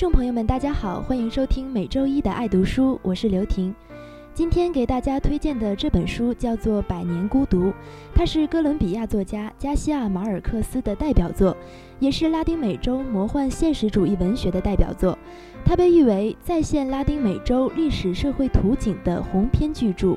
[0.00, 3.74] 众朋友们，大家好，欢迎收听每周一的爱读书，我是刘婷。
[4.32, 7.64] 今天给大家推荐的这本书叫做《百年孤独》，
[8.14, 11.54] 它是哥伦比亚作家加西亚·马尔克斯的代表作，
[11.98, 15.18] 也是拉丁美洲魔幻现实主义文学的代表作。
[15.66, 20.16] 它被誉为再现拉丁美洲历史社会图景的鸿篇巨著。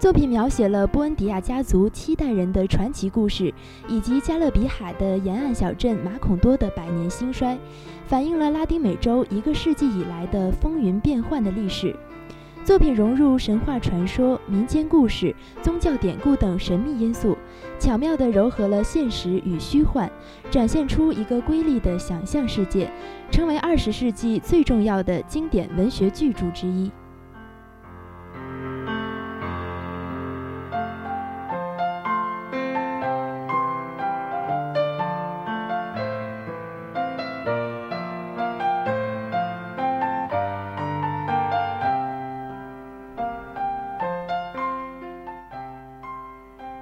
[0.00, 3.52] 作品描写了波恩迪亚家族七代人的传奇故事，
[3.86, 7.58] 以及加勒比海的沿岸小镇马孔多的百年兴衰，
[8.06, 11.94] 反映了拉丁美洲一个世纪以来的风云变幻的历史。
[12.64, 17.36] 作品融入神话传说、民间故事、宗教典故等神秘因素，
[17.78, 20.10] 巧妙地糅合了现实与虚幻，
[20.50, 22.90] 展现出一个瑰丽的想象世界，
[23.30, 26.90] 成为二十世纪最重要的经典文学巨著之一。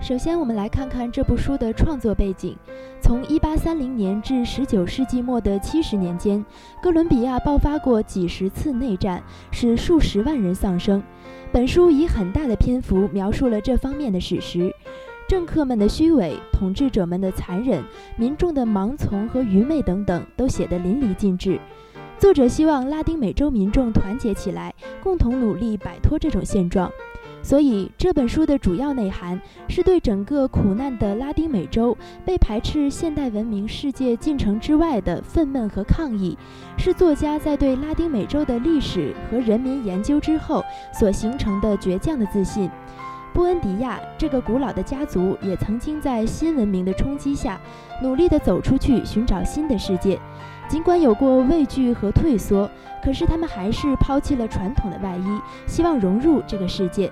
[0.09, 2.57] 首先，我们来看看这部书的创作背景。
[2.99, 6.43] 从1830年至19世纪末的70年间，
[6.83, 11.03] 哥伦比亚爆发过几十次内战，使数十万人丧生。
[11.53, 14.75] 本书以很大的篇幅描述了这方面的史实，
[15.29, 17.85] 政客们的虚伪、统治者们的残忍、
[18.17, 21.61] 民众的盲从和愚昧等等，都写得淋漓尽致。
[22.19, 26.91] 作者希望拉丁美洲民众团结起来，共同努力摆脱这种现状。
[27.49, 36.37] 所以这本书的主要内涵是对整个苦难的拉丁美洲被排斥现代文明世界进程之外的愤懑和抗议，
[36.77, 42.71] 是作家在对拉丁美洲的历史和人民研究之后所形成的倔强的自信。
[43.33, 47.59] 布恩迪亚这个古老的家族也曾经在新文明的冲击下，
[48.03, 50.21] 努力地走出去寻找新的世界，
[50.69, 52.69] 尽管有过畏惧和退缩，
[53.03, 57.11] 可是他们还是抛弃了传统的外衣，希望融入这个世界。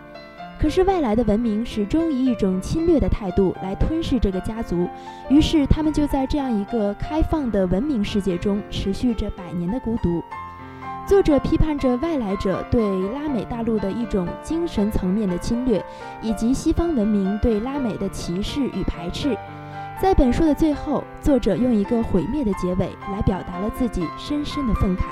[0.67, 4.89] 可是外来的文明始终以一种侵略的态度来吞噬这个家族，
[5.29, 10.21] 于是他们就在这样一个开放的文明世界中持续着百年的孤独。
[11.07, 12.83] 作者批判着外来者对
[13.13, 15.81] 拉美大陆的一种精神层面的侵略，
[16.21, 19.39] 以及西方文明对拉美的歧视与排斥。
[20.03, 25.03] 在本书的最后，作者用一个毁灭的结尾来表达了自己深深的愤慨。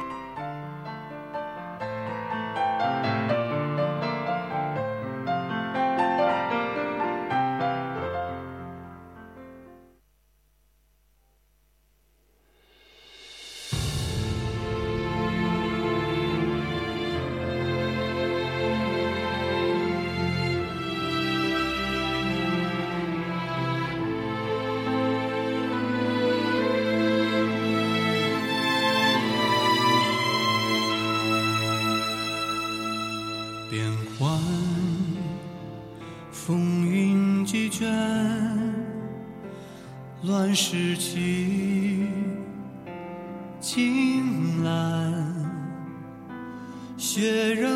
[40.55, 42.07] 乱世起，
[43.61, 45.35] 青蓝，
[46.97, 47.74] 血仍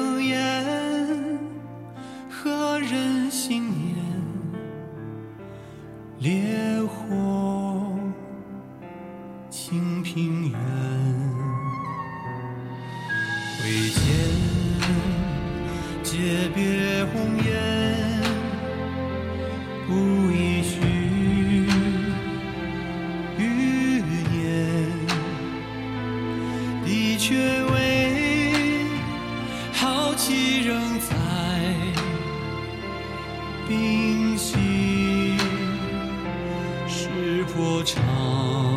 [30.28, 31.14] 豪气仍在
[33.66, 35.38] 冰心，
[36.86, 38.67] 石破长。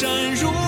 [0.00, 0.59] 山如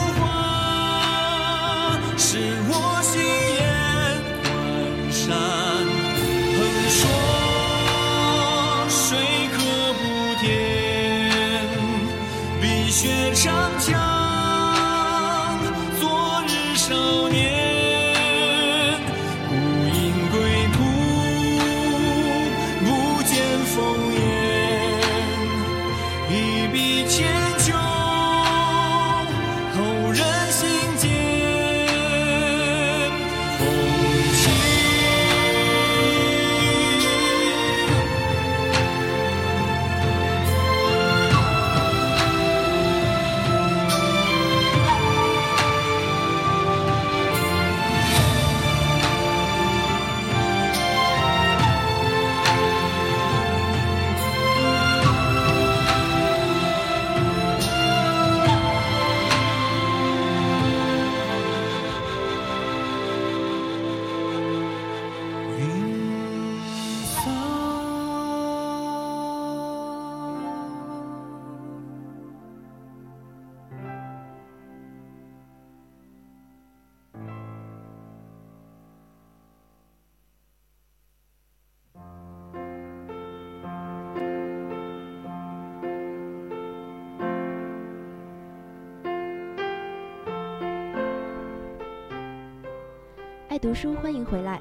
[93.62, 94.60] 读书，欢迎回来。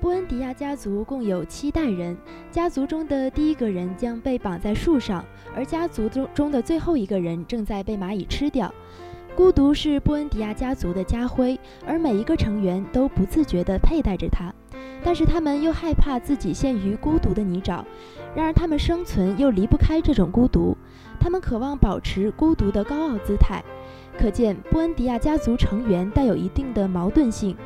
[0.00, 2.16] 波恩迪亚家族共有七代人，
[2.52, 5.24] 家族中的第一个人将被绑在树上，
[5.56, 8.72] 而家族中中的最后一个人正在被蚂蚁吃掉。
[9.34, 14.54] 孤独是波恩迪亚家族的家徽，而每一个成员都不自觉地佩戴着它，
[15.02, 17.82] 但是他们又害怕自己陷于孤独的泥沼。
[18.36, 20.76] 然而，他们生存又离不开这种孤独，
[21.18, 23.64] 他们渴望保持孤独的高傲姿态。
[24.16, 27.56] 可见，波恩迪亚家族成员带有一定的矛盾性。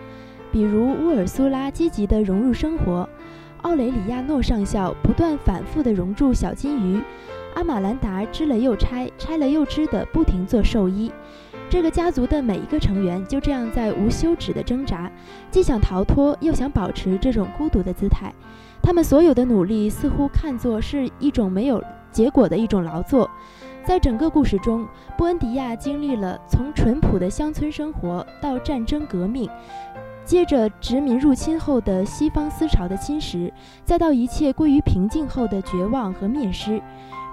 [0.52, 3.08] 比如乌尔苏拉积极地融入生活，
[3.62, 7.00] 奥雷里亚诺上校不断反复地融入小金鱼，
[7.54, 11.10] 阿玛兰达织了又拆，拆了又织的不停做寿衣。
[11.70, 15.10] 这个家族的每一个成员就这样在无休止的挣扎，
[15.50, 18.30] 既想逃脱，又想保持这种孤独的姿态。
[18.82, 23.30] 他们所有的努力似乎看作是一种没有结果的一种劳作。
[23.84, 29.48] 在整个故事中，布恩迪亚经历了从淳朴的乡村生活到战争革命。
[30.24, 33.52] 接着殖民入侵后的西方思潮的侵蚀，
[33.84, 36.80] 再到一切归于平静后的绝望和灭失，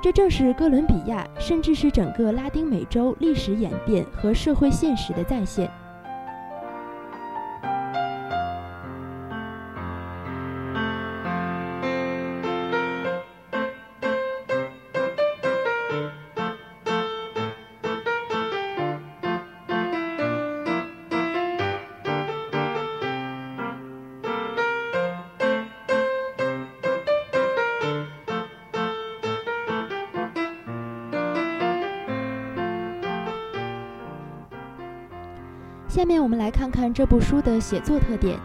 [0.01, 5.69] 这正是哥伦比亚，甚至是整个拉丁美洲历史演变和社会现实的再现。
[35.89, 38.38] 下面我们来看看这部书的写作特点，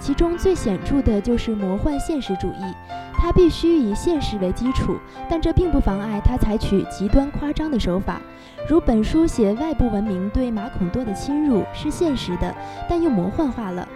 [0.00, 2.74] 其中最显著的就是魔幻现实主义。
[3.16, 4.96] 它必须以现实为基础，
[5.30, 8.20] 但这并不妨碍它采取极端夸张的手法。
[8.68, 12.52] 如本书写外部文明对马孔多的侵入是现实的，
[12.88, 13.88] 但又魔幻化了。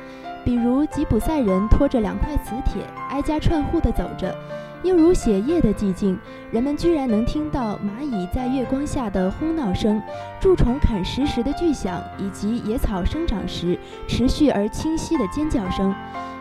[0.45, 4.33] 比如吉普赛人拖着两块磁铁，挨家串户地走着。
[4.83, 6.19] 又如血夜的寂静，
[6.51, 10.03] 人们居然能听到蚂蚁在月光下的哄闹声，
[10.41, 15.95] 蛀虫啃食时的巨响，以及野草生长时持续而清晰的尖叫声。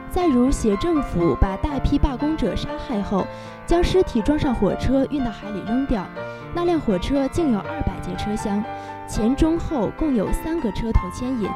[0.09, 3.25] 再如写政府把大批罢工者杀害后，
[3.65, 6.05] 将尸体装上火车运到海里扔掉，
[6.53, 8.61] 那辆火车竟有二百节车厢，
[9.07, 11.47] 前中后共有三个车头牵引。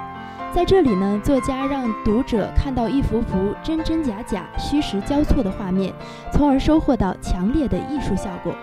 [0.56, 5.94] 在这里呢，作家让读者看到一幅幅真真假假、虚实交错的画面，
[6.32, 8.56] 从而收获到强烈的艺术效果。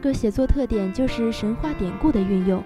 [0.00, 2.62] 个写作特点就是神话典故的运用，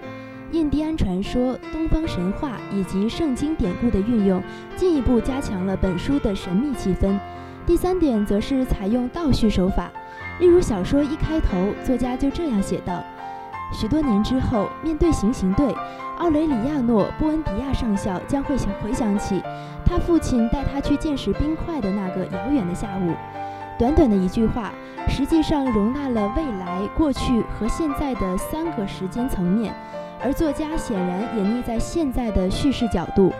[0.51, 4.41] 印第安传说、东方神话以及圣经典故的运用，
[4.75, 7.19] 进一步加强了本书的神秘气氛。
[7.65, 9.91] 第三点则是采用倒叙手法，
[10.39, 13.03] 例如小说一开头，作家就这样写道：
[13.73, 15.75] 许多年之后，面对行刑队，
[16.17, 19.41] 奥雷里亚诺·波恩迪亚上校将会回想起
[19.85, 23.13] 他父亲带他去见识冰块的那个遥远的下午。
[23.77, 24.73] 短短的一句话，
[25.07, 29.73] 实际上容纳了未来、过去和现在的三个时间层面，
[30.23, 33.31] 而作家显然隐匿在现在的叙事角度。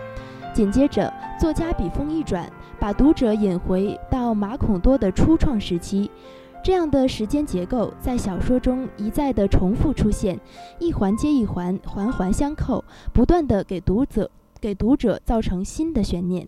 [0.54, 2.50] 紧接着，作家笔锋一转，
[2.80, 6.12] 把读者引回到马孔多的初创时期。
[6.64, 10.40] 这样的时间结构在小说中一再的重复出现，
[10.80, 16.48] 一环接一环，环环相扣，不断的给读者给读者造成新的悬念。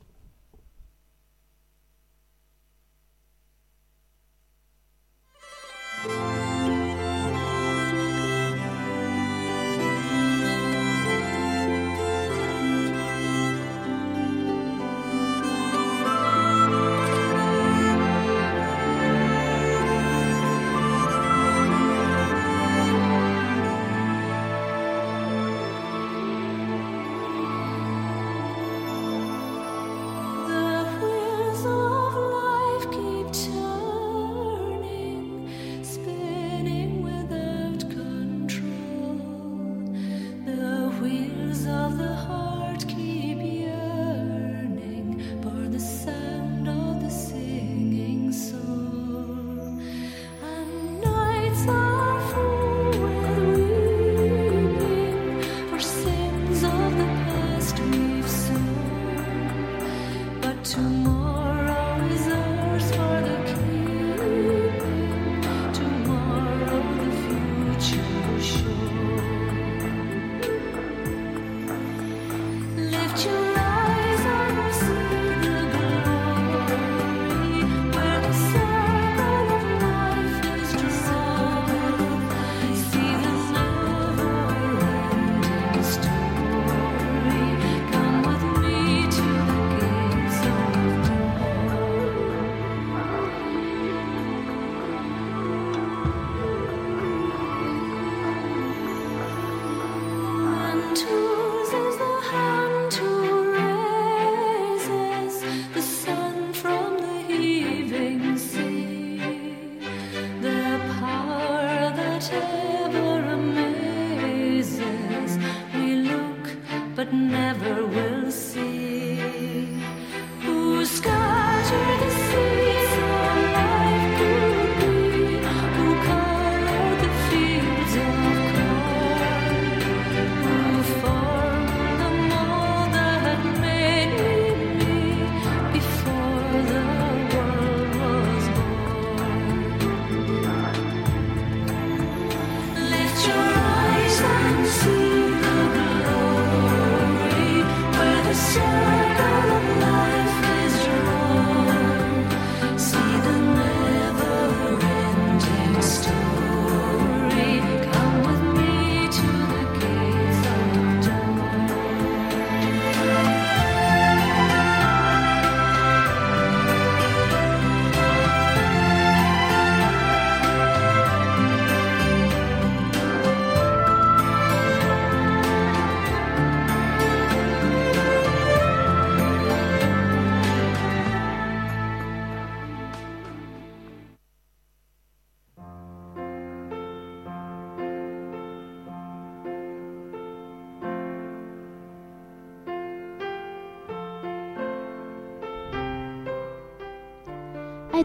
[117.12, 117.77] 爱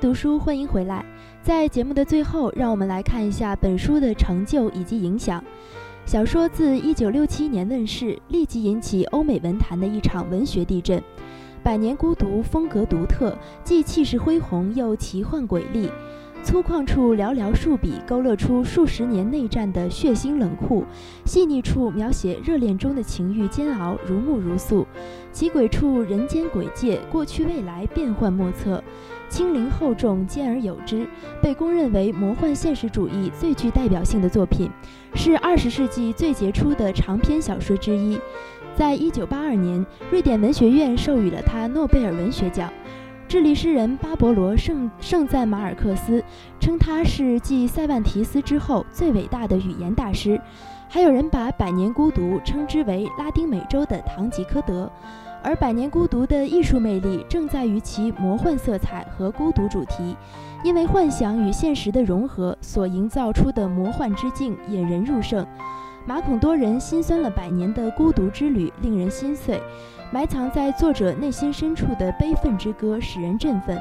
[0.02, 1.04] 读书，欢迎回来。
[1.44, 5.40] 在节目的最后，让我们来看一下本书的成就以及影响。
[6.04, 10.98] 小说自1967年问世，立即引起欧美文坛的一场文学地震。
[11.62, 15.88] 《百年孤独》风格独特，既气势恢宏，又奇幻诡异。
[16.42, 20.82] 粗犷处寥寥数笔，勾勒出数十年内战的血腥冷酷；
[21.24, 24.84] 细腻处描写热恋中的情欲煎熬，如沐如素；
[25.30, 28.82] 奇诡处人间诡界，过去未来变幻莫测。
[29.32, 31.08] 轻灵厚重，兼而有之，
[31.40, 34.70] 被公认为魔幻现实主义最具代表性的作品，
[35.14, 38.20] 是二十世纪最杰出的长篇小说之一。
[38.76, 42.70] 在一九八二年，瑞典文学院授予了他诺贝尔文学奖。
[43.26, 46.22] 智利诗人巴勃罗盛盛赞马尔克斯，
[46.60, 50.38] 称他是继塞万提斯之后最伟大的语言大师。
[50.90, 54.92] 还有人把《百年孤独》称之为拉丁美洲的堂吉诃德。
[55.44, 60.16] 而《百年孤独》的艺术魅力正在于其魔幻色彩和孤独主题，
[60.62, 65.44] 因为幻想与现实的融合所营造出的魔幻之境引人入胜。
[66.06, 69.60] 马孔多人心酸了百年的孤独之旅令人心碎，
[70.12, 73.76] 埋藏在作者内心深处的悲愤之歌使人振奋。《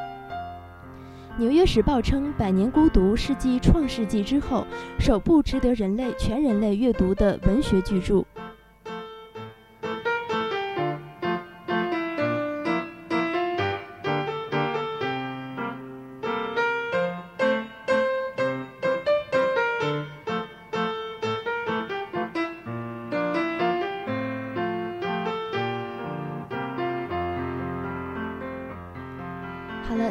[1.38, 4.66] 纽约时报》称，《百年孤独》是继《创世纪》之后
[5.00, 8.24] 首部值得人类全人类阅读的文学巨著。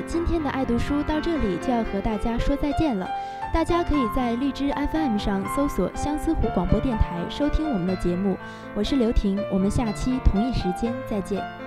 [0.07, 3.09] 今天的爱读书到这里就要和大家说再见了。
[3.53, 8.37] 大家可以在荔枝 FM 上搜索相思湖广播电台收听我们的节目。
[8.75, 11.60] 我是刘婷，我们下期同一时间再见。